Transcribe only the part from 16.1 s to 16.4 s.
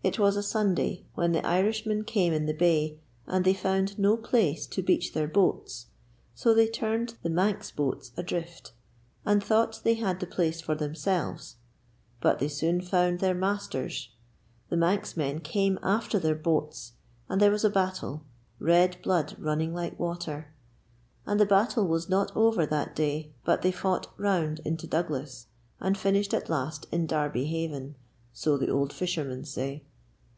their